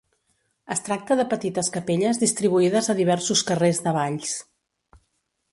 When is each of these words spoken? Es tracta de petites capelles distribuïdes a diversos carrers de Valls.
Es 0.75 0.79
tracta 0.87 1.17
de 1.19 1.25
petites 1.33 1.69
capelles 1.75 2.21
distribuïdes 2.23 2.91
a 2.95 2.97
diversos 3.03 3.47
carrers 3.51 3.83
de 3.89 3.97
Valls. 3.99 4.37